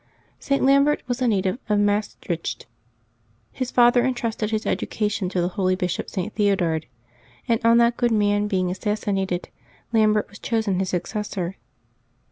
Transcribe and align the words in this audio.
[t. 0.39 0.57
Lambert 0.59 1.03
was 1.07 1.21
a 1.21 1.27
native 1.27 1.59
of 1.69 1.77
Maestricht. 1.77 2.65
His 3.51 3.69
father 3.69 4.03
intrusted 4.03 4.49
his 4.49 4.65
education 4.65 5.29
to 5.29 5.39
the 5.41 5.49
holy 5.49 5.75
Bishop 5.75 6.09
St. 6.09 6.33
Theodard, 6.33 6.87
and 7.47 7.61
on 7.63 7.77
that 7.77 7.97
good 7.97 8.11
man 8.11 8.47
being 8.47 8.71
assassinated, 8.71 9.49
Lam 9.93 10.13
bert 10.13 10.27
was 10.27 10.39
chosen 10.39 10.79
his 10.79 10.89
successor. 10.89 11.55